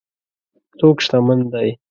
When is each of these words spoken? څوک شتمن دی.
څوک 0.79 0.97
شتمن 1.05 1.39
دی. 1.53 1.69